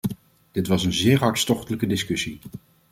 Dit 0.51 0.67
was 0.67 0.83
een 0.83 0.93
zeer 0.93 1.19
hartstochtelijke 1.19 1.87
discussie. 1.87 2.39